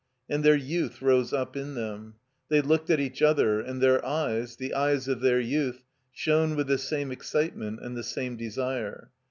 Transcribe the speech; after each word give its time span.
And 0.27 0.43
their 0.43 0.55
youth 0.55 0.99
rose 0.99 1.31
up 1.31 1.55
in 1.55 1.75
them. 1.75 2.15
They 2.49 2.59
looked 2.61 2.89
at 2.89 2.99
each 2.99 3.21
other, 3.21 3.59
and 3.59 3.79
their 3.79 4.03
eyes, 4.03 4.55
the 4.55 4.73
eyes 4.73 5.07
of 5.07 5.21
their 5.21 5.39
youth, 5.39 5.83
shone 6.11 6.55
with 6.55 6.65
the 6.65 6.79
same 6.79 7.11
excitement 7.11 7.79
and 7.83 7.95
the 7.95 8.01
same 8.03 8.35
desire. 8.35 9.11